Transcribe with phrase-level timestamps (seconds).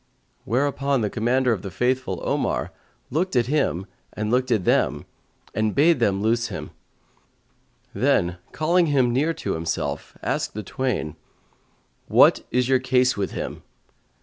[0.45, 2.71] Whereupon the Commander of the Faithful, Omar,
[3.11, 5.05] looked at him and them
[5.53, 6.71] and bade them loose him;
[7.93, 11.17] then, calling him near to himself, asked the twain,
[12.07, 13.61] "What is your case with him?"